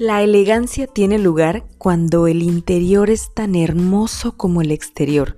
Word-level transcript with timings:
La 0.00 0.22
elegancia 0.22 0.86
tiene 0.86 1.18
lugar 1.18 1.66
cuando 1.76 2.26
el 2.26 2.42
interior 2.42 3.10
es 3.10 3.34
tan 3.34 3.54
hermoso 3.54 4.34
como 4.34 4.62
el 4.62 4.70
exterior, 4.70 5.36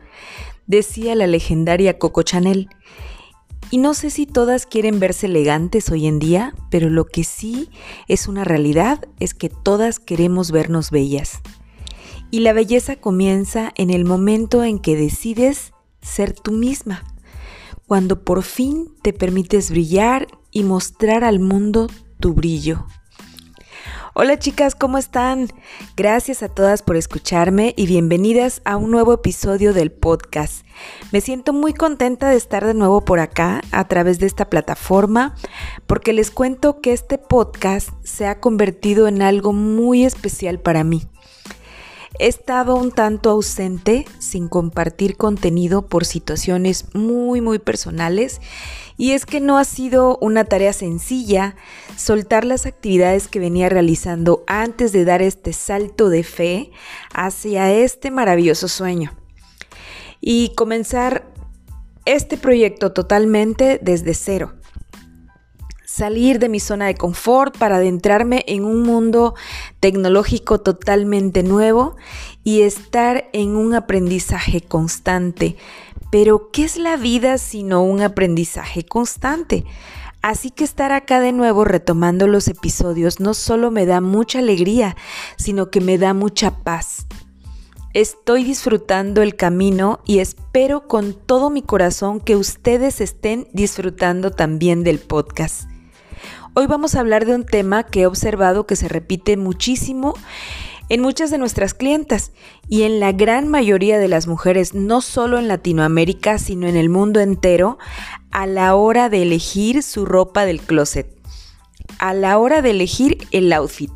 decía 0.69 1.17
la 1.17 1.27
legendaria 1.27 1.99
Coco 1.99 2.23
Chanel. 2.23 2.69
Y 3.73 3.79
no 3.79 3.93
sé 3.93 4.09
si 4.09 4.25
todas 4.25 4.67
quieren 4.67 5.01
verse 5.01 5.27
elegantes 5.27 5.91
hoy 5.91 6.07
en 6.07 6.21
día, 6.21 6.55
pero 6.71 6.91
lo 6.91 7.07
que 7.07 7.25
sí 7.25 7.71
es 8.07 8.29
una 8.29 8.45
realidad 8.45 9.05
es 9.19 9.35
que 9.35 9.49
todas 9.49 9.99
queremos 9.99 10.53
vernos 10.53 10.93
bellas. 10.93 11.41
Y 12.31 12.39
la 12.39 12.53
belleza 12.53 12.95
comienza 12.95 13.73
en 13.75 13.91
el 13.91 14.05
momento 14.05 14.63
en 14.63 14.79
que 14.79 14.95
decides 14.95 15.73
ser 16.03 16.35
tú 16.35 16.53
misma, 16.53 17.03
cuando 17.89 18.23
por 18.23 18.45
fin 18.45 18.95
te 19.03 19.13
permites 19.13 19.73
brillar 19.73 20.29
y 20.53 20.63
mostrar 20.63 21.25
al 21.25 21.41
mundo 21.41 21.89
tu 22.21 22.33
brillo. 22.33 22.87
Hola 24.15 24.39
chicas, 24.39 24.75
¿cómo 24.75 24.99
están? 24.99 25.49
Gracias 25.97 26.43
a 26.43 26.51
todas 26.51 26.83
por 26.83 26.97
escucharme 26.97 27.73
y 27.79 27.87
bienvenidas 27.87 28.61
a 28.67 28.77
un 28.77 28.91
nuevo 28.91 29.15
episodio 29.15 29.73
del 29.73 29.91
podcast. 29.91 30.67
Me 31.13 31.23
siento 31.23 31.55
muy 31.55 31.73
contenta 31.73 32.29
de 32.29 32.37
estar 32.37 32.67
de 32.67 32.75
nuevo 32.75 33.07
por 33.07 33.21
acá 33.21 33.63
a 33.71 33.89
través 33.89 34.19
de 34.19 34.27
esta 34.27 34.51
plataforma 34.51 35.35
porque 35.87 36.13
les 36.13 36.31
cuento 36.31 36.83
que 36.83 36.93
este 36.93 37.17
podcast 37.17 37.89
se 38.05 38.27
ha 38.27 38.39
convertido 38.39 39.09
en 39.09 39.23
algo 39.23 39.55
muy 39.55 40.05
especial 40.05 40.61
para 40.61 40.85
mí. 40.85 41.09
He 42.19 42.27
estado 42.29 42.77
un 42.77 42.93
tanto 42.93 43.31
ausente 43.31 44.05
sin 44.19 44.49
compartir 44.49 45.17
contenido 45.17 45.87
por 45.87 46.05
situaciones 46.05 46.87
muy 46.95 47.41
muy 47.41 47.59
personales 47.59 48.41
y 48.97 49.13
es 49.13 49.27
que 49.27 49.41
no 49.41 49.59
ha 49.59 49.65
sido 49.65 50.19
una 50.21 50.45
tarea 50.45 50.73
sencilla 50.73 51.57
soltar 51.97 52.45
las 52.45 52.67
actividades 52.67 53.29
que 53.29 53.41
venía 53.41 53.69
realizando 53.69 54.45
antes 54.47 54.93
de 54.93 55.05
dar 55.05 55.23
este 55.23 55.53
salto 55.53 56.09
de 56.09 56.23
fe 56.23 56.71
hacia 57.15 57.73
este 57.73 58.11
maravilloso 58.11 58.69
sueño. 58.69 59.13
Y 60.21 60.55
comenzar 60.55 61.33
este 62.05 62.37
proyecto 62.37 62.93
totalmente 62.93 63.81
desde 63.83 64.15
cero. 64.15 64.53
Salir 65.95 66.39
de 66.39 66.49
mi 66.49 66.59
zona 66.59 66.87
de 66.87 66.95
confort 66.95 67.59
para 67.59 67.77
adentrarme 67.77 68.47
en 68.49 68.65
un 68.65 68.81
mundo 68.81 69.35
tecnológico 69.79 70.59
totalmente 70.59 71.43
nuevo 71.43 71.97
y 72.43 72.63
estar 72.63 73.29
en 73.35 73.57
un 73.57 73.75
aprendizaje 73.75 74.63
constante, 74.63 75.59
pero, 76.11 76.49
¿qué 76.51 76.65
es 76.65 76.79
la 76.79 76.97
vida 76.97 77.37
sino 77.37 77.83
un 77.83 78.01
aprendizaje 78.01 78.87
constante? 78.87 79.67
Así 80.23 80.51
que 80.51 80.65
estar 80.65 80.93
acá 80.93 81.21
de 81.21 81.33
nuevo 81.33 81.63
retomando 81.63 82.27
los 82.27 82.49
episodios 82.49 83.21
no 83.21 83.35
solo 83.35 83.71
me 83.71 83.85
da 83.85 84.01
mucha 84.01 84.39
alegría, 84.39 84.97
sino 85.37 85.69
que 85.71 85.83
me 85.83 85.99
da 85.99 86.15
mucha 86.15 86.63
paz. 86.63 87.07
Estoy 87.93 88.45
disfrutando 88.45 89.21
el 89.21 89.37
camino 89.37 90.01
y 90.07 90.21
espero 90.21 90.89
con 90.89 91.13
todo 91.13 91.51
mi 91.51 91.61
corazón 91.61 92.19
que 92.19 92.35
ustedes 92.35 93.03
estén 93.03 93.47
disfrutando 93.53 94.31
también 94.31 94.85
del 94.85 94.99
podcast. 94.99 95.72
Hoy 96.55 96.67
vamos 96.67 96.95
a 96.95 97.01
hablar 97.01 97.25
de 97.25 97.35
un 97.35 97.47
tema 97.47 97.83
que 97.85 98.03
he 98.03 98.07
observado 98.07 98.67
que 98.67 98.77
se 98.77 98.87
repite 98.87 99.39
muchísimo 99.39 100.13
en 100.91 101.01
muchas 101.01 101.31
de 101.31 101.39
nuestras 101.39 101.73
clientas 101.73 102.33
y 102.69 102.83
en 102.83 103.01
la 103.01 103.13
gran 103.13 103.49
mayoría 103.49 103.99
de 103.99 104.09
las 104.09 104.27
mujeres, 104.27 104.75
no 104.75 105.01
solo 105.01 105.39
en 105.39 105.49
Latinoamérica, 105.49 106.37
sino 106.37 106.69
en 106.69 106.77
el 106.77 106.91
mundo 106.91 107.21
entero, 107.21 107.79
a 108.31 108.47
la 108.47 108.75
hora 108.75 109.09
de 109.09 109.23
elegir 109.23 109.83
su 109.83 110.05
ropa 110.05 110.45
del 110.45 110.61
closet, 110.61 111.07
a 111.99 112.13
la 112.13 112.37
hora 112.37 112.61
de 112.61 112.73
elegir 112.73 113.27
el 113.31 113.51
outfit. 113.55 113.91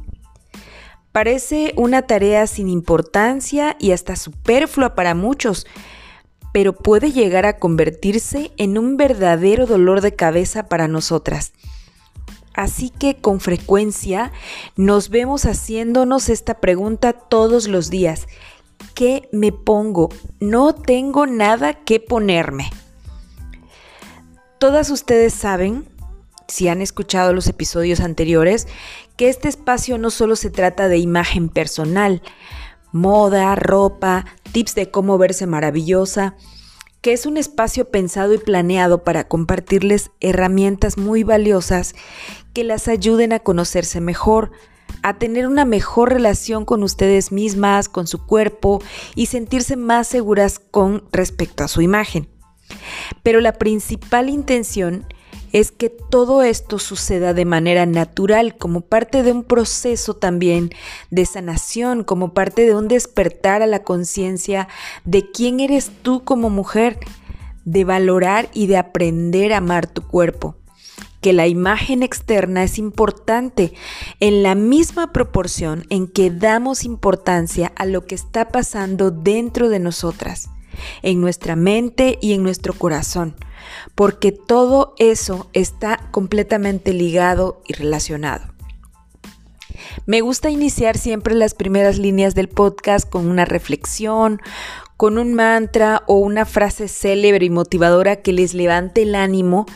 Parece 1.13 1.75
una 1.77 2.03
tarea 2.07 2.47
sin 2.47 2.70
importancia 2.70 3.77
y 3.79 3.91
hasta 3.91 4.17
superflua 4.17 4.95
para 4.95 5.14
muchos, 5.14 5.67
pero 6.55 6.75
puede 6.75 7.13
llegar 7.13 7.45
a 7.45 7.59
convertirse 7.59 8.53
en 8.57 8.79
un 8.79 8.97
verdadero 8.97 9.67
dolor 9.67 10.01
de 10.01 10.14
cabeza 10.14 10.70
para 10.70 10.89
nosotras. 10.89 11.53
Así 12.56 12.89
que 12.89 13.17
con 13.17 13.39
frecuencia 13.39 14.33
nos 14.77 15.11
vemos 15.11 15.44
haciéndonos 15.44 16.30
esta 16.30 16.55
pregunta 16.55 17.12
todos 17.12 17.68
los 17.68 17.90
días. 17.90 18.27
¿Qué 18.94 19.28
me 19.30 19.52
pongo? 19.52 20.08
No 20.40 20.74
tengo 20.74 21.27
nada 21.27 21.74
que 21.74 22.00
ponerme. 22.00 22.70
Todas 24.58 24.89
ustedes 24.89 25.34
saben, 25.34 25.86
si 26.48 26.68
han 26.68 26.80
escuchado 26.80 27.34
los 27.34 27.46
episodios 27.46 28.00
anteriores, 28.00 28.67
que 29.17 29.28
este 29.28 29.48
espacio 29.48 29.98
no 29.98 30.08
solo 30.11 30.34
se 30.34 30.48
trata 30.48 30.88
de 30.88 30.96
imagen 30.96 31.50
personal, 31.50 32.23
moda, 32.90 33.55
ropa, 33.55 34.24
tips 34.52 34.74
de 34.74 34.90
cómo 34.90 35.18
verse 35.18 35.46
maravillosa, 35.46 36.36
que 37.06 37.12
es 37.12 37.24
un 37.24 37.36
espacio 37.36 37.89
pensado 37.89 38.34
y 38.34 38.39
planeado 38.39 39.05
para 39.05 39.28
compartirles 39.28 40.11
herramientas 40.18 40.98
muy 40.98 41.22
valiosas 41.22 41.94
que 42.52 42.64
las 42.64 42.89
ayuden 42.89 43.33
a 43.33 43.39
conocerse 43.39 44.00
mejor, 44.00 44.50
a 45.05 45.17
tener 45.17 45.46
una 45.46 45.64
mejor 45.64 46.12
relación 46.12 46.64
con 46.64 46.83
ustedes 46.83 47.30
mismas, 47.30 47.89
con 47.89 48.08
su 48.08 48.27
cuerpo 48.27 48.83
y 49.14 49.27
sentirse 49.27 49.77
más 49.77 50.08
seguras 50.08 50.58
con 50.58 51.05
respecto 51.12 51.62
a 51.62 51.68
su 51.68 51.80
imagen. 51.80 52.28
Pero 53.23 53.40
la 53.40 53.52
principal 53.52 54.28
intención 54.28 55.06
es 55.52 55.73
que 55.73 55.90
todo 55.90 56.42
esto 56.42 56.79
suceda 56.79 57.34
de 57.34 57.45
manera 57.45 57.86
natural, 57.86 58.57
como 58.57 58.83
parte 58.83 59.23
de 59.23 59.33
un 59.33 59.45
proceso 59.45 60.14
también 60.14 60.70
de 61.11 61.27
sanación, 61.27 62.05
como 62.05 62.34
parte 62.34 62.67
de 62.67 62.74
un 62.74 62.89
despertar 62.89 63.62
a 63.62 63.67
la 63.67 63.83
conciencia 63.83 64.68
de 65.05 65.30
quién 65.30 65.61
eres 65.61 65.90
tú 66.02 66.24
como 66.24 66.51
mujer, 66.51 66.98
de 67.64 67.85
valorar 67.85 68.48
y 68.55 68.67
de 68.67 68.77
aprender 68.77 69.52
a 69.52 69.58
amar 69.58 69.86
tu 69.86 70.02
cuerpo. 70.02 70.56
Que 71.20 71.33
la 71.33 71.48
imagen 71.48 72.02
externa 72.02 72.62
es 72.62 72.79
importante 72.79 73.73
en 74.20 74.42
la 74.42 74.55
misma 74.55 75.12
proporción 75.12 75.85
en 75.90 76.06
que 76.06 76.30
damos 76.30 76.85
importancia 76.85 77.73
a 77.77 77.85
lo 77.85 78.06
que 78.06 78.14
está 78.14 78.48
pasando 78.48 79.11
dentro 79.11 79.68
de 79.68 79.80
nosotras, 79.80 80.48
en 81.02 81.20
nuestra 81.20 81.56
mente 81.56 82.18
y 82.20 82.35
en 82.35 82.42
nuestro 82.42 82.74
corazón, 82.74 83.35
porque 83.95 84.33
todo 84.33 84.95
eso 84.99 85.49
está 85.53 86.09
completamente 86.11 86.93
ligado 86.93 87.63
y 87.67 87.75
relacionado. 87.75 88.57
Me 90.07 90.21
gusta 90.21 90.51
iniciar 90.51 90.99
siempre 90.99 91.35
las 91.35 91.55
primeras 91.55 91.99
líneas 91.99 92.35
del 92.35 92.49
podcast 92.49 93.09
con 93.09 93.29
una 93.29 93.45
reflexión, 93.45 94.41
con 94.97 95.19
un 95.19 95.35
mantra 95.35 96.03
o 96.07 96.19
una 96.19 96.45
frase 96.45 96.89
célebre 96.89 97.47
y 97.47 97.51
motivadora 97.51 98.17
que 98.17 98.33
les 98.33 98.55
levante 98.55 99.03
el 99.03 99.15
ánimo, 99.15 99.67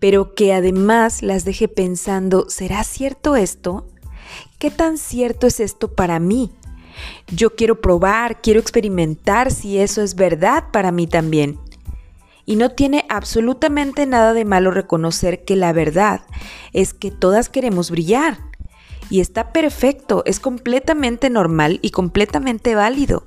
pero 0.00 0.34
que 0.34 0.52
además 0.52 1.22
las 1.22 1.44
deje 1.44 1.68
pensando, 1.68 2.46
¿será 2.48 2.82
cierto 2.84 3.36
esto? 3.36 3.86
¿Qué 4.58 4.70
tan 4.70 4.98
cierto 4.98 5.46
es 5.46 5.60
esto 5.60 5.92
para 5.92 6.18
mí? 6.18 6.50
Yo 7.28 7.54
quiero 7.54 7.80
probar, 7.80 8.40
quiero 8.40 8.60
experimentar 8.60 9.50
si 9.50 9.78
eso 9.78 10.02
es 10.02 10.14
verdad 10.14 10.64
para 10.72 10.92
mí 10.92 11.06
también. 11.06 11.58
Y 12.46 12.56
no 12.56 12.70
tiene 12.70 13.04
absolutamente 13.08 14.06
nada 14.06 14.34
de 14.34 14.44
malo 14.44 14.70
reconocer 14.70 15.44
que 15.44 15.56
la 15.56 15.72
verdad 15.72 16.22
es 16.72 16.94
que 16.94 17.10
todas 17.10 17.48
queremos 17.48 17.90
brillar. 17.90 18.38
Y 19.10 19.20
está 19.20 19.52
perfecto, 19.52 20.22
es 20.26 20.40
completamente 20.40 21.30
normal 21.30 21.78
y 21.82 21.90
completamente 21.90 22.74
válido 22.74 23.26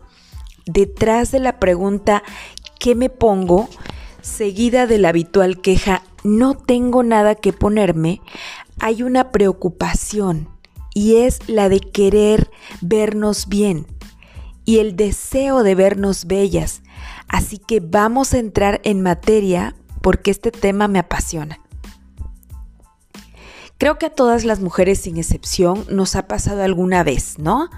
detrás 0.68 1.32
de 1.32 1.40
la 1.40 1.60
pregunta 1.60 2.24
¿qué 2.80 2.94
me 2.94 3.10
pongo? 3.10 3.70
seguida 4.22 4.88
de 4.88 4.98
la 4.98 5.10
habitual 5.10 5.62
queja 5.62 6.04
no 6.24 6.56
tengo 6.56 7.04
nada 7.04 7.36
que 7.36 7.54
ponerme, 7.54 8.22
hay 8.80 9.02
una 9.02 9.32
preocupación 9.32 10.50
y 10.94 11.16
es 11.16 11.40
la 11.48 11.70
de 11.70 11.80
querer 11.80 12.52
vernos 12.82 13.48
bien 13.48 13.88
y 14.66 14.80
el 14.80 14.98
deseo 14.98 15.64
de 15.64 15.76
vernos 15.76 16.26
bellas. 16.26 16.82
Así 17.28 17.58
que 17.58 17.80
vamos 17.80 18.34
a 18.34 18.40
entrar 18.40 18.82
en 18.84 19.02
materia 19.02 19.76
porque 20.02 20.32
este 20.32 20.52
tema 20.52 20.88
me 20.88 21.00
apasiona. 21.00 21.60
Creo 23.78 24.00
que 24.00 24.08
a 24.08 24.10
todas 24.10 24.44
las 24.44 24.60
mujeres 24.60 25.02
sin 25.02 25.18
excepción 25.18 25.86
nos 25.90 26.16
ha 26.16 26.28
pasado 26.28 26.64
alguna 26.64 27.04
vez, 27.04 27.38
¿no? 27.38 27.70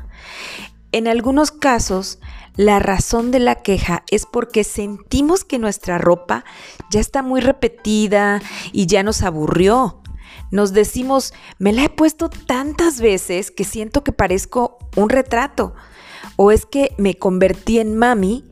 En 0.91 1.07
algunos 1.07 1.51
casos, 1.51 2.19
la 2.55 2.79
razón 2.79 3.31
de 3.31 3.39
la 3.39 3.55
queja 3.55 4.03
es 4.09 4.25
porque 4.25 4.63
sentimos 4.63 5.43
que 5.43 5.59
nuestra 5.59 5.97
ropa 5.97 6.45
ya 6.89 6.99
está 6.99 7.21
muy 7.21 7.41
repetida 7.41 8.41
y 8.71 8.85
ya 8.85 9.03
nos 9.03 9.21
aburrió. 9.21 10.01
Nos 10.51 10.73
decimos, 10.73 11.33
me 11.57 11.73
la 11.73 11.83
he 11.83 11.89
puesto 11.89 12.29
tantas 12.29 13.01
veces 13.01 13.51
que 13.51 13.65
siento 13.65 14.03
que 14.03 14.11
parezco 14.11 14.77
un 14.95 15.09
retrato. 15.09 15.75
O 16.37 16.51
es 16.51 16.65
que 16.65 16.93
me 16.97 17.17
convertí 17.17 17.79
en 17.79 17.97
mami 17.97 18.48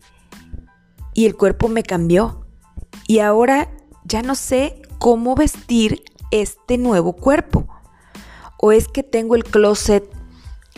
y 1.17 1.25
el 1.25 1.35
cuerpo 1.35 1.67
me 1.67 1.81
cambió. 1.81 2.45
Y 3.07 3.19
ahora 3.19 3.71
ya 4.03 4.21
no 4.21 4.35
sé 4.35 4.83
cómo 4.99 5.33
vestir 5.33 6.03
este 6.29 6.77
nuevo 6.77 7.13
cuerpo. 7.13 7.67
O 8.59 8.71
es 8.71 8.87
que 8.87 9.01
tengo 9.01 9.35
el 9.35 9.43
closet 9.43 10.07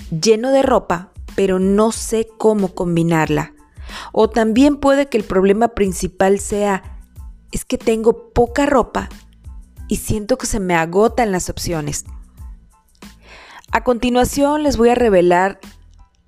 lleno 0.09 0.51
de 0.51 0.61
ropa, 0.61 1.11
pero 1.35 1.59
no 1.59 1.91
sé 1.91 2.29
cómo 2.37 2.73
combinarla. 2.73 3.53
O 4.13 4.29
también 4.29 4.77
puede 4.77 5.07
que 5.07 5.17
el 5.17 5.25
problema 5.25 5.69
principal 5.69 6.39
sea, 6.39 7.01
es 7.51 7.65
que 7.65 7.77
tengo 7.77 8.31
poca 8.31 8.65
ropa 8.65 9.09
y 9.89 9.97
siento 9.97 10.37
que 10.37 10.45
se 10.45 10.61
me 10.61 10.75
agotan 10.75 11.33
las 11.33 11.49
opciones. 11.49 12.05
A 13.73 13.83
continuación 13.83 14.63
les 14.63 14.77
voy 14.77 14.87
a 14.87 14.95
revelar 14.95 15.59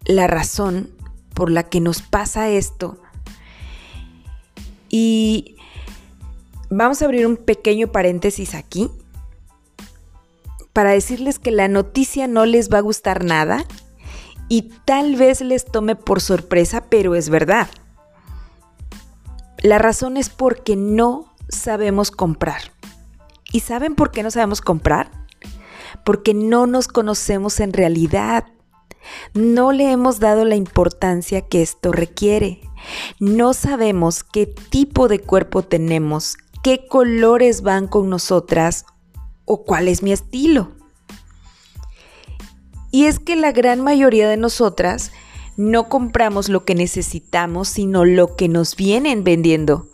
la 0.04 0.28
razón 0.28 0.90
por 1.34 1.50
la 1.50 1.63
que 1.63 1.80
nos 1.80 2.02
pasa 2.02 2.50
esto. 2.50 3.02
Y 4.91 5.55
vamos 6.69 7.01
a 7.01 7.05
abrir 7.05 7.25
un 7.25 7.38
pequeño 7.38 7.91
paréntesis 7.91 8.53
aquí 8.53 8.91
para 10.73 10.91
decirles 10.91 11.39
que 11.39 11.51
la 11.51 11.69
noticia 11.69 12.27
no 12.27 12.45
les 12.45 12.69
va 12.71 12.79
a 12.79 12.81
gustar 12.81 13.23
nada 13.23 13.65
y 14.49 14.73
tal 14.83 15.15
vez 15.15 15.39
les 15.39 15.63
tome 15.63 15.95
por 15.95 16.19
sorpresa, 16.19 16.83
pero 16.89 17.15
es 17.15 17.29
verdad. 17.29 17.69
La 19.59 19.77
razón 19.77 20.17
es 20.17 20.29
porque 20.29 20.75
no 20.75 21.33
sabemos 21.47 22.11
comprar. 22.11 22.61
¿Y 23.53 23.61
saben 23.61 23.95
por 23.95 24.11
qué 24.11 24.23
no 24.23 24.31
sabemos 24.31 24.59
comprar? 24.59 25.09
Porque 26.03 26.33
no 26.33 26.67
nos 26.67 26.89
conocemos 26.89 27.61
en 27.61 27.71
realidad. 27.71 28.45
No 29.33 29.71
le 29.71 29.92
hemos 29.92 30.19
dado 30.19 30.45
la 30.45 30.56
importancia 30.56 31.42
que 31.42 31.62
esto 31.62 31.92
requiere. 31.92 32.62
No 33.19 33.53
sabemos 33.53 34.24
qué 34.24 34.45
tipo 34.45 35.07
de 35.07 35.19
cuerpo 35.19 35.63
tenemos, 35.63 36.38
qué 36.63 36.88
colores 36.88 37.62
van 37.62 37.88
con 37.88 38.09
nosotras 38.09 38.86
o 39.45 39.63
cuál 39.63 39.88
es 39.88 40.03
mi 40.03 40.12
estilo. 40.12 40.71
Y 42.92 43.06
es 43.06 43.19
que 43.19 43.36
la 43.36 43.51
gran 43.51 43.81
mayoría 43.81 44.27
de 44.27 44.38
nosotras 44.38 45.12
no 45.57 45.89
compramos 45.89 46.50
lo 46.50 46.65
que 46.65 46.75
necesitamos, 46.75 47.69
sino 47.69 48.03
lo 48.06 48.36
que 48.36 48.48
nos 48.48 48.75
vienen 48.75 49.24
vendiendo. 49.24 49.88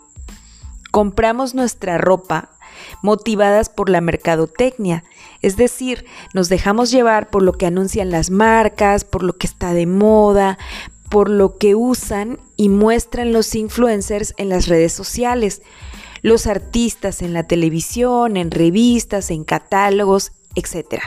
Compramos 0.91 1.53
nuestra 1.53 1.97
ropa 1.97 2.56
motivadas 3.01 3.69
por 3.69 3.89
la 3.89 4.01
mercadotecnia, 4.01 5.03
es 5.41 5.57
decir, 5.57 6.05
nos 6.33 6.49
dejamos 6.49 6.91
llevar 6.91 7.29
por 7.29 7.43
lo 7.43 7.53
que 7.53 7.65
anuncian 7.65 8.09
las 8.09 8.29
marcas, 8.29 9.05
por 9.05 9.23
lo 9.23 9.33
que 9.33 9.47
está 9.47 9.73
de 9.73 9.85
moda, 9.85 10.57
por 11.09 11.29
lo 11.29 11.57
que 11.57 11.75
usan 11.75 12.39
y 12.55 12.69
muestran 12.69 13.31
los 13.31 13.55
influencers 13.55 14.33
en 14.37 14.49
las 14.49 14.67
redes 14.67 14.93
sociales, 14.93 15.61
los 16.21 16.47
artistas 16.47 17.21
en 17.21 17.33
la 17.33 17.43
televisión, 17.43 18.37
en 18.37 18.51
revistas, 18.51 19.31
en 19.31 19.43
catálogos, 19.43 20.33
etc. 20.55 21.03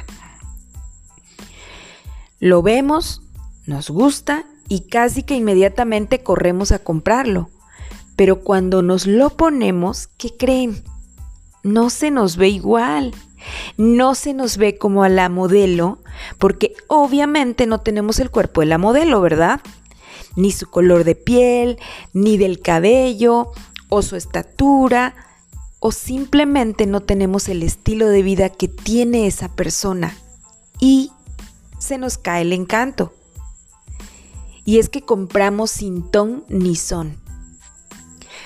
Lo 2.38 2.62
vemos, 2.62 3.23
nos 3.66 3.90
gusta 3.90 4.46
y 4.69 4.81
casi 4.88 5.23
que 5.23 5.34
inmediatamente 5.34 6.23
corremos 6.23 6.73
a 6.73 6.78
comprarlo. 6.78 7.50
Pero 8.16 8.40
cuando 8.40 8.82
nos 8.82 9.06
lo 9.06 9.31
ponemos, 9.31 10.08
¿qué 10.16 10.37
creen? 10.37 10.82
No 11.62 11.91
se 11.91 12.11
nos 12.11 12.37
ve 12.37 12.49
igual. 12.49 13.15
No 13.77 14.15
se 14.15 14.35
nos 14.35 14.57
ve 14.57 14.77
como 14.77 15.03
a 15.03 15.09
la 15.09 15.29
modelo, 15.29 15.99
porque 16.39 16.75
obviamente 16.89 17.67
no 17.67 17.81
tenemos 17.81 18.19
el 18.21 18.31
cuerpo 18.31 18.61
de 18.61 18.67
la 18.67 18.79
modelo, 18.79 19.21
¿verdad? 19.21 19.61
Ni 20.37 20.53
su 20.53 20.69
color 20.69 21.05
de 21.05 21.15
piel, 21.15 21.79
ni 22.12 22.37
del 22.37 22.61
cabello, 22.61 23.53
o 23.89 24.03
su 24.03 24.17
estatura, 24.17 25.15
o 25.81 25.93
simplemente 25.93 26.87
no 26.87 27.01
tenemos 27.01 27.49
el 27.49 27.62
estilo 27.62 28.09
de 28.09 28.23
vida 28.23 28.51
que 28.51 28.69
tiene 28.69 29.27
esa 29.27 29.49
persona 29.49 30.15
y 30.79 31.11
se 31.79 31.99
nos 31.99 32.19
cae 32.19 32.43
el 32.43 32.53
encanto. 32.53 33.12
Y 34.65 34.79
es 34.79 34.89
que 34.89 35.03
compramos 35.03 35.71
sin 35.71 36.11
ton 36.11 36.45
ni 36.49 36.77
son. 36.77 37.19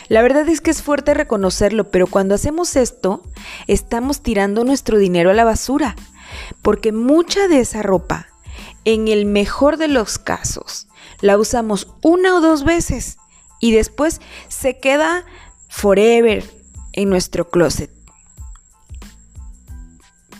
La 0.08 0.22
verdad 0.22 0.48
es 0.48 0.60
que 0.60 0.70
es 0.70 0.82
fuerte 0.82 1.14
reconocerlo, 1.14 1.90
pero 1.90 2.06
cuando 2.06 2.34
hacemos 2.34 2.76
esto, 2.76 3.22
estamos 3.66 4.22
tirando 4.22 4.64
nuestro 4.64 4.98
dinero 4.98 5.30
a 5.30 5.34
la 5.34 5.44
basura, 5.44 5.96
porque 6.62 6.92
mucha 6.92 7.48
de 7.48 7.60
esa 7.60 7.82
ropa, 7.82 8.26
en 8.84 9.08
el 9.08 9.24
mejor 9.24 9.78
de 9.78 9.88
los 9.88 10.18
casos, 10.18 10.88
la 11.20 11.38
usamos 11.38 11.88
una 12.02 12.36
o 12.36 12.40
dos 12.40 12.64
veces 12.64 13.16
y 13.60 13.72
después 13.72 14.20
se 14.48 14.78
queda 14.78 15.24
forever 15.68 16.44
en 16.92 17.08
nuestro 17.08 17.48
closet. 17.48 17.90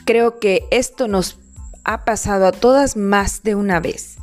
Creo 0.04 0.38
que 0.38 0.66
esto 0.70 1.08
nos 1.08 1.38
ha 1.84 2.04
pasado 2.04 2.46
a 2.46 2.52
todas 2.52 2.96
más 2.96 3.42
de 3.42 3.54
una 3.54 3.80
vez. 3.80 4.18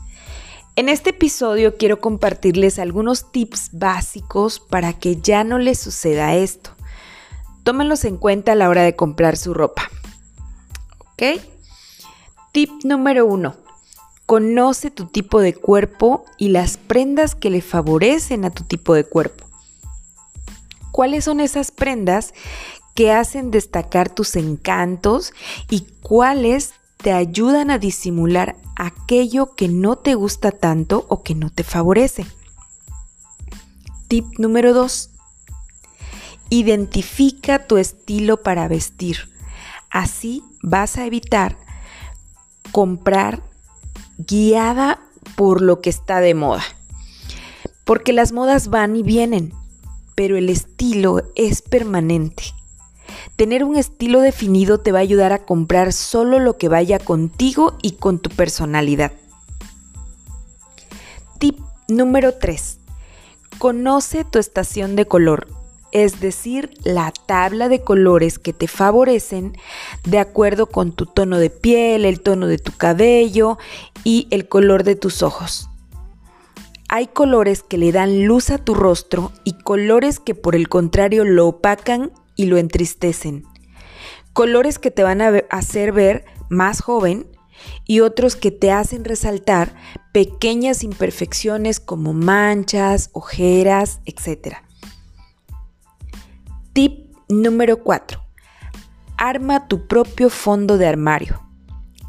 En 0.78 0.88
este 0.88 1.10
episodio 1.10 1.76
quiero 1.76 2.00
compartirles 2.00 2.80
algunos 2.80 3.32
tips 3.32 3.72
básicos 3.74 4.62
para 4.62 4.94
que 4.94 5.18
ya 5.18 5.44
no 5.44 5.60
les 5.60 5.80
suceda 5.80 6.36
esto. 6.36 6.72
Tómenlos 7.64 8.06
en 8.06 8.16
cuenta 8.16 8.54
a 8.54 8.56
la 8.56 8.70
hora 8.70 8.84
de 8.84 8.96
comprar 8.96 9.36
su 9.36 9.54
ropa. 9.54 9.92
¿Ok? 10.98 11.42
Tip 12.54 12.70
número 12.86 13.26
uno. 13.26 13.58
Conoce 14.26 14.92
tu 14.92 15.08
tipo 15.08 15.42
de 15.42 15.54
cuerpo 15.54 16.24
y 16.38 16.50
las 16.50 16.78
prendas 16.78 17.36
que 17.36 17.50
le 17.50 17.62
favorecen 17.62 18.46
a 18.46 18.50
tu 18.50 18.64
tipo 18.64 18.94
de 18.94 19.04
cuerpo. 19.04 19.46
¿Cuáles 20.94 21.26
son 21.26 21.42
esas 21.42 21.72
prendas 21.72 22.34
que 22.96 23.12
hacen 23.12 23.52
destacar 23.52 24.10
tus 24.10 24.38
encantos 24.38 25.34
y 25.70 25.82
cuáles 26.02 26.74
te 27.02 27.14
ayudan 27.14 27.72
a 27.72 27.80
disimular 27.80 28.56
aquello 28.76 29.56
que 29.56 29.68
no 29.68 29.98
te 29.98 30.16
gusta 30.16 30.52
tanto 30.52 31.06
o 31.10 31.24
que 31.24 31.36
no 31.36 31.50
te 31.50 31.64
favorece? 31.64 32.26
Tip 34.08 34.26
número 34.38 34.74
2. 34.74 35.10
Identifica 36.50 37.66
tu 37.66 37.78
estilo 37.78 38.44
para 38.44 38.68
vestir. 38.68 39.30
Así 39.90 40.44
vas 40.62 40.98
a 40.98 41.06
evitar 41.06 41.58
comprar 42.72 43.42
guiada 44.18 45.00
por 45.36 45.62
lo 45.62 45.82
que 45.82 45.90
está 45.90 46.20
de 46.20 46.36
moda. 46.36 46.64
Porque 47.84 48.14
las 48.14 48.32
modas 48.32 48.70
van 48.70 48.96
y 48.96 49.04
vienen, 49.04 49.54
pero 50.16 50.38
el 50.38 50.50
estilo 50.50 51.24
es 51.36 51.62
permanente. 51.62 52.44
Tener 53.36 53.64
un 53.64 53.76
estilo 53.76 54.22
definido 54.22 54.80
te 54.80 54.92
va 54.92 55.00
a 55.00 55.02
ayudar 55.02 55.34
a 55.34 55.46
comprar 55.46 55.94
solo 55.94 56.40
lo 56.40 56.58
que 56.58 56.70
vaya 56.70 57.00
contigo 57.00 57.78
y 57.82 57.92
con 57.92 58.20
tu 58.20 58.30
personalidad. 58.30 59.12
Tip 61.40 61.60
número 61.88 62.34
3. 62.36 62.80
Conoce 63.58 64.24
tu 64.24 64.40
estación 64.40 64.96
de 64.96 65.06
color, 65.06 65.48
es 65.92 66.20
decir, 66.20 66.72
la 66.84 67.12
tabla 67.12 67.70
de 67.70 67.82
colores 67.82 68.40
que 68.40 68.54
te 68.54 68.68
favorecen 68.68 69.58
de 70.04 70.20
acuerdo 70.20 70.68
con 70.68 70.92
tu 70.94 71.06
tono 71.06 71.38
de 71.38 71.50
piel, 71.50 72.06
el 72.06 72.22
tono 72.22 72.48
de 72.48 72.58
tu 72.58 72.72
cabello 72.72 73.58
y 74.04 74.28
el 74.32 74.48
color 74.48 74.84
de 74.84 74.96
tus 74.96 75.22
ojos. 75.22 75.68
Hay 76.88 77.08
colores 77.08 77.64
que 77.64 77.78
le 77.78 77.92
dan 77.92 78.26
luz 78.26 78.50
a 78.50 78.58
tu 78.58 78.74
rostro 78.74 79.32
y 79.44 79.54
colores 79.54 80.20
que 80.20 80.36
por 80.36 80.56
el 80.56 80.68
contrario 80.68 81.24
lo 81.24 81.48
opacan 81.48 82.12
y 82.36 82.46
lo 82.46 82.58
entristecen. 82.58 83.46
Colores 84.34 84.80
que 84.80 84.92
te 84.92 85.04
van 85.04 85.22
a 85.22 85.30
hacer 85.50 85.92
ver 85.92 86.26
más 86.50 86.82
joven 86.82 87.28
y 87.86 88.00
otros 88.00 88.36
que 88.36 88.52
te 88.52 88.72
hacen 88.72 89.06
resaltar 89.06 89.76
pequeñas 90.14 90.84
imperfecciones 90.84 91.80
como 91.80 92.14
manchas, 92.14 93.10
ojeras, 93.14 94.00
etc. 94.06 94.58
Tip 96.74 97.14
número 97.30 97.84
4. 97.84 98.22
Arma 99.18 99.68
tu 99.68 99.88
propio 99.88 100.30
fondo 100.30 100.78
de 100.78 100.88
armario. 100.88 101.51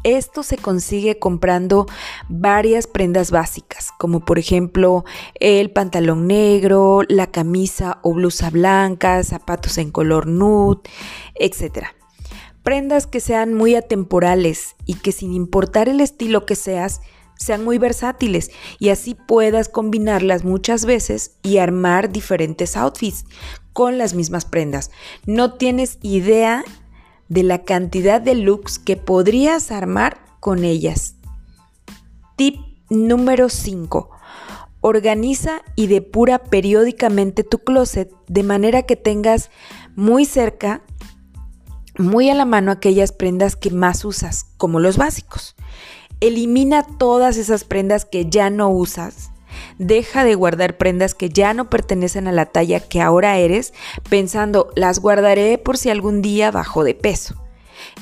Esto 0.03 0.43
se 0.43 0.57
consigue 0.57 1.17
comprando 1.17 1.85
varias 2.27 2.87
prendas 2.87 3.31
básicas, 3.31 3.91
como 3.97 4.19
por 4.25 4.37
ejemplo 4.37 5.05
el 5.39 5.71
pantalón 5.71 6.27
negro, 6.27 7.01
la 7.07 7.27
camisa 7.27 7.99
o 8.03 8.13
blusa 8.13 8.49
blanca, 8.49 9.23
zapatos 9.23 9.77
en 9.77 9.91
color 9.91 10.27
nude, 10.27 10.81
etc. 11.35 11.87
Prendas 12.63 13.07
que 13.07 13.21
sean 13.21 13.53
muy 13.53 13.75
atemporales 13.75 14.75
y 14.85 14.95
que 14.95 15.13
sin 15.13 15.33
importar 15.33 15.87
el 15.87 16.01
estilo 16.01 16.45
que 16.45 16.55
seas, 16.55 17.01
sean 17.37 17.63
muy 17.63 17.77
versátiles 17.77 18.51
y 18.79 18.89
así 18.89 19.15
puedas 19.15 19.67
combinarlas 19.69 20.43
muchas 20.43 20.85
veces 20.85 21.35
y 21.43 21.57
armar 21.57 22.11
diferentes 22.11 22.77
outfits 22.77 23.25
con 23.73 23.97
las 23.97 24.13
mismas 24.13 24.45
prendas. 24.45 24.91
No 25.25 25.53
tienes 25.53 25.97
idea 26.01 26.63
de 27.29 27.43
la 27.43 27.63
cantidad 27.63 28.21
de 28.21 28.35
looks 28.35 28.79
que 28.79 28.97
podrías 28.97 29.71
armar 29.71 30.19
con 30.39 30.63
ellas. 30.63 31.15
Tip 32.35 32.57
número 32.89 33.49
5. 33.49 34.09
Organiza 34.81 35.61
y 35.75 35.87
depura 35.87 36.39
periódicamente 36.39 37.43
tu 37.43 37.59
closet 37.59 38.11
de 38.27 38.43
manera 38.43 38.83
que 38.83 38.95
tengas 38.95 39.49
muy 39.95 40.25
cerca, 40.25 40.83
muy 41.97 42.29
a 42.29 42.35
la 42.35 42.45
mano 42.45 42.71
aquellas 42.71 43.11
prendas 43.11 43.55
que 43.55 43.71
más 43.71 44.03
usas, 44.03 44.45
como 44.57 44.79
los 44.79 44.97
básicos. 44.97 45.55
Elimina 46.19 46.83
todas 46.83 47.37
esas 47.37 47.63
prendas 47.63 48.05
que 48.05 48.29
ya 48.29 48.49
no 48.49 48.69
usas. 48.69 49.32
Deja 49.77 50.23
de 50.23 50.35
guardar 50.35 50.77
prendas 50.77 51.15
que 51.15 51.29
ya 51.29 51.53
no 51.53 51.69
pertenecen 51.69 52.27
a 52.27 52.31
la 52.31 52.45
talla 52.45 52.79
que 52.79 53.01
ahora 53.01 53.37
eres, 53.37 53.73
pensando, 54.09 54.69
las 54.75 54.99
guardaré 54.99 55.57
por 55.57 55.77
si 55.77 55.89
algún 55.89 56.21
día 56.21 56.51
bajo 56.51 56.83
de 56.83 56.95
peso. 56.95 57.35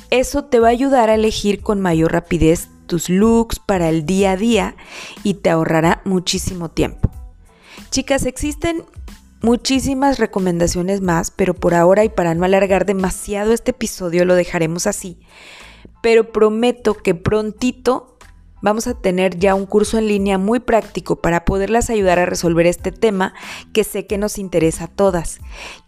Eso 0.09 0.45
te 0.45 0.59
va 0.59 0.67
a 0.67 0.71
ayudar 0.71 1.09
a 1.09 1.15
elegir 1.15 1.61
con 1.61 1.79
mayor 1.79 2.11
rapidez 2.11 2.69
tus 2.87 3.09
looks 3.09 3.59
para 3.59 3.87
el 3.87 4.05
día 4.05 4.31
a 4.31 4.37
día 4.37 4.75
y 5.23 5.35
te 5.35 5.49
ahorrará 5.49 6.01
muchísimo 6.03 6.69
tiempo. 6.69 7.09
Chicas, 7.89 8.25
existen 8.25 8.83
muchísimas 9.41 10.19
recomendaciones 10.19 11.01
más, 11.01 11.31
pero 11.31 11.53
por 11.53 11.73
ahora 11.73 12.03
y 12.03 12.09
para 12.09 12.35
no 12.35 12.43
alargar 12.43 12.85
demasiado 12.85 13.53
este 13.53 13.71
episodio 13.71 14.25
lo 14.25 14.35
dejaremos 14.35 14.87
así. 14.87 15.17
Pero 16.01 16.31
prometo 16.31 16.95
que 16.95 17.15
prontito 17.15 18.10
vamos 18.61 18.87
a 18.87 18.93
tener 18.93 19.37
ya 19.37 19.55
un 19.55 19.65
curso 19.65 19.97
en 19.97 20.07
línea 20.07 20.37
muy 20.37 20.59
práctico 20.59 21.17
para 21.17 21.45
poderlas 21.45 21.89
ayudar 21.89 22.19
a 22.19 22.25
resolver 22.25 22.67
este 22.67 22.91
tema 22.91 23.33
que 23.73 23.83
sé 23.83 24.05
que 24.05 24.17
nos 24.17 24.37
interesa 24.37 24.85
a 24.85 24.87
todas. 24.87 25.39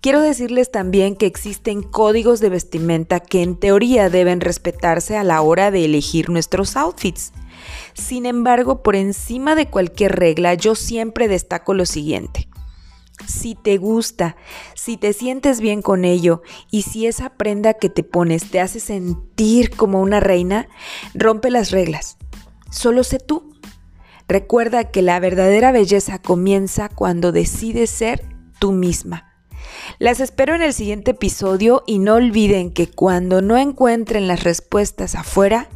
Quiero 0.01 0.21
decirles 0.21 0.71
también 0.71 1.15
que 1.15 1.25
existen 1.25 1.83
códigos 1.83 2.39
de 2.39 2.49
vestimenta 2.49 3.19
que 3.19 3.41
en 3.41 3.55
teoría 3.55 4.09
deben 4.09 4.41
respetarse 4.41 5.17
a 5.17 5.23
la 5.23 5.41
hora 5.41 5.71
de 5.71 5.85
elegir 5.85 6.29
nuestros 6.29 6.75
outfits. 6.75 7.31
Sin 7.93 8.25
embargo, 8.25 8.81
por 8.81 8.95
encima 8.95 9.55
de 9.55 9.67
cualquier 9.67 10.15
regla, 10.15 10.53
yo 10.55 10.75
siempre 10.75 11.27
destaco 11.27 11.73
lo 11.73 11.85
siguiente. 11.85 12.49
Si 13.27 13.55
te 13.55 13.77
gusta, 13.77 14.35
si 14.73 14.97
te 14.97 15.13
sientes 15.13 15.61
bien 15.61 15.81
con 15.81 16.03
ello 16.03 16.41
y 16.71 16.81
si 16.81 17.05
esa 17.05 17.29
prenda 17.29 17.75
que 17.75 17.87
te 17.87 18.03
pones 18.03 18.49
te 18.49 18.59
hace 18.59 18.79
sentir 18.79 19.69
como 19.69 20.01
una 20.01 20.19
reina, 20.19 20.67
rompe 21.13 21.49
las 21.49 21.71
reglas 21.71 22.17
solo 22.73 23.03
sé 23.03 23.19
tú. 23.19 23.53
Recuerda 24.27 24.91
que 24.91 25.01
la 25.01 25.19
verdadera 25.19 25.71
belleza 25.71 26.19
comienza 26.19 26.89
cuando 26.89 27.31
decides 27.31 27.89
ser 27.89 28.25
tú 28.59 28.71
misma. 28.71 29.33
Las 29.99 30.19
espero 30.19 30.55
en 30.55 30.61
el 30.61 30.73
siguiente 30.73 31.11
episodio 31.11 31.83
y 31.85 31.99
no 31.99 32.15
olviden 32.15 32.71
que 32.71 32.89
cuando 32.89 33.41
no 33.41 33.57
encuentren 33.57 34.27
las 34.27 34.43
respuestas 34.43 35.15
afuera, 35.15 35.69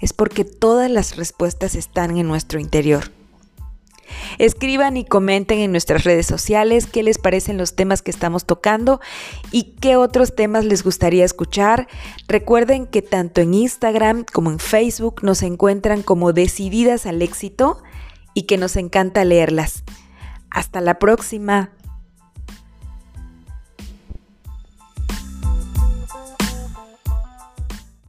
es 0.00 0.12
porque 0.12 0.44
todas 0.44 0.90
las 0.90 1.16
respuestas 1.16 1.74
están 1.74 2.16
en 2.16 2.26
nuestro 2.26 2.60
interior. 2.60 3.15
Escriban 4.38 4.96
y 4.96 5.04
comenten 5.04 5.58
en 5.58 5.70
nuestras 5.70 6.04
redes 6.04 6.26
sociales 6.26 6.86
qué 6.86 7.02
les 7.02 7.18
parecen 7.18 7.58
los 7.58 7.74
temas 7.74 8.02
que 8.02 8.10
estamos 8.10 8.44
tocando 8.44 9.00
y 9.50 9.74
qué 9.80 9.96
otros 9.96 10.34
temas 10.34 10.64
les 10.64 10.82
gustaría 10.82 11.24
escuchar. 11.24 11.88
Recuerden 12.28 12.86
que 12.86 13.02
tanto 13.02 13.40
en 13.40 13.54
Instagram 13.54 14.24
como 14.32 14.50
en 14.50 14.58
Facebook 14.58 15.22
nos 15.22 15.42
encuentran 15.42 16.02
como 16.02 16.32
decididas 16.32 17.06
al 17.06 17.22
éxito 17.22 17.82
y 18.34 18.42
que 18.42 18.58
nos 18.58 18.76
encanta 18.76 19.24
leerlas. 19.24 19.84
Hasta 20.50 20.80
la 20.80 20.98
próxima. 20.98 21.75